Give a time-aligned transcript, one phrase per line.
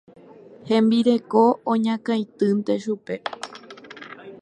[0.69, 1.43] Hembireko
[1.73, 3.15] oñakãitýnte chupe.